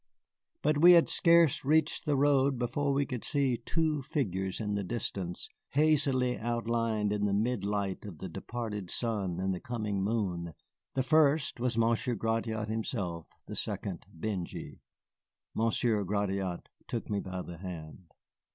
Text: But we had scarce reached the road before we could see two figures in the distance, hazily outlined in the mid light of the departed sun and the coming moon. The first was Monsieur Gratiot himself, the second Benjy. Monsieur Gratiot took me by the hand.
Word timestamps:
But 0.63 0.79
we 0.79 0.93
had 0.93 1.09
scarce 1.09 1.63
reached 1.63 2.07
the 2.07 2.15
road 2.15 2.57
before 2.57 2.91
we 2.91 3.05
could 3.05 3.23
see 3.23 3.57
two 3.57 4.01
figures 4.01 4.59
in 4.59 4.73
the 4.73 4.83
distance, 4.83 5.47
hazily 5.73 6.39
outlined 6.39 7.13
in 7.13 7.25
the 7.25 7.35
mid 7.35 7.63
light 7.63 8.03
of 8.05 8.17
the 8.17 8.27
departed 8.27 8.89
sun 8.89 9.39
and 9.39 9.53
the 9.53 9.59
coming 9.59 10.01
moon. 10.03 10.55
The 10.95 11.03
first 11.03 11.59
was 11.59 11.77
Monsieur 11.77 12.15
Gratiot 12.15 12.65
himself, 12.67 13.27
the 13.45 13.55
second 13.55 14.07
Benjy. 14.11 14.79
Monsieur 15.53 16.03
Gratiot 16.03 16.63
took 16.87 17.07
me 17.07 17.19
by 17.19 17.43
the 17.43 17.57
hand. 17.59 18.05